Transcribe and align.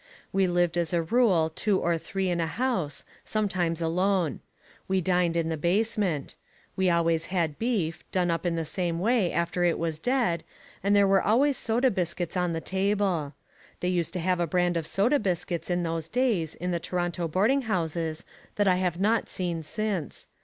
We 0.33 0.47
lived 0.47 0.79
as 0.79 0.93
a 0.93 1.03
rule 1.03 1.51
two 1.53 1.79
or 1.79 1.95
three 1.99 2.27
in 2.31 2.39
a 2.39 2.47
house, 2.47 3.05
sometimes 3.23 3.83
alone. 3.83 4.39
We 4.87 4.99
dined 4.99 5.37
in 5.37 5.49
the 5.49 5.57
basement. 5.57 6.35
We 6.75 6.89
always 6.89 7.27
had 7.27 7.59
beef, 7.59 8.03
done 8.11 8.31
up 8.31 8.43
in 8.43 8.65
some 8.65 8.97
way 8.97 9.31
after 9.31 9.63
it 9.63 9.77
was 9.77 9.99
dead, 9.99 10.43
and 10.83 10.95
there 10.95 11.07
were 11.07 11.21
always 11.21 11.55
soda 11.55 11.91
biscuits 11.91 12.35
on 12.35 12.53
the 12.53 12.61
table. 12.61 13.35
They 13.79 13.89
used 13.89 14.13
to 14.13 14.19
have 14.19 14.39
a 14.39 14.47
brand 14.47 14.75
of 14.75 14.87
soda 14.87 15.19
biscuits 15.19 15.69
in 15.69 15.83
those 15.83 16.07
days 16.07 16.55
in 16.55 16.71
the 16.71 16.79
Toronto 16.79 17.27
boarding 17.27 17.61
houses 17.69 18.25
that 18.55 18.67
I 18.67 18.77
have 18.77 18.99
not 18.99 19.29
seen 19.29 19.61
since. 19.61 20.29